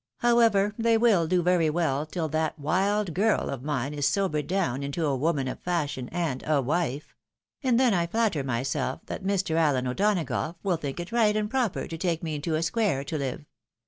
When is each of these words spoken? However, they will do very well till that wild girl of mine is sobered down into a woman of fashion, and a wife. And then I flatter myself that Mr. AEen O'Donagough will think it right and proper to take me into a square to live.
However, 0.21 0.73
they 0.79 0.97
will 0.97 1.27
do 1.27 1.43
very 1.43 1.69
well 1.69 2.07
till 2.07 2.27
that 2.29 2.57
wild 2.57 3.13
girl 3.13 3.51
of 3.51 3.61
mine 3.61 3.93
is 3.93 4.07
sobered 4.07 4.47
down 4.47 4.81
into 4.81 5.05
a 5.05 5.15
woman 5.15 5.47
of 5.47 5.59
fashion, 5.59 6.09
and 6.11 6.43
a 6.47 6.59
wife. 6.59 7.13
And 7.61 7.79
then 7.79 7.93
I 7.93 8.07
flatter 8.07 8.43
myself 8.43 9.01
that 9.05 9.23
Mr. 9.23 9.55
AEen 9.57 9.87
O'Donagough 9.87 10.55
will 10.63 10.77
think 10.77 10.99
it 10.99 11.11
right 11.11 11.35
and 11.37 11.47
proper 11.51 11.85
to 11.85 11.97
take 11.99 12.23
me 12.23 12.33
into 12.33 12.55
a 12.55 12.63
square 12.63 13.03
to 13.03 13.17
live. 13.19 13.45